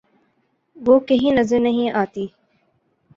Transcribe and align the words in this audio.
وہ 0.77 0.99
کہیں 0.99 1.31
نظر 1.31 1.59
نہیں 1.59 1.91
آتی۔ 1.93 2.25